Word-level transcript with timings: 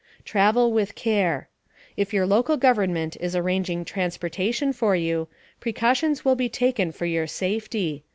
* 0.17 0.25
TRAVEL 0.25 0.73
WITH 0.73 0.95
CARE. 0.95 1.47
If 1.95 2.11
your 2.11 2.25
local 2.25 2.57
government 2.57 3.17
is 3.19 3.35
arranging 3.35 3.85
transportation 3.85 4.73
for 4.73 4.95
you, 4.95 5.27
precautions 5.59 6.25
will 6.25 6.33
be 6.35 6.49
taken 6.49 6.91
for 6.91 7.05
your 7.05 7.27
safety. 7.27 8.03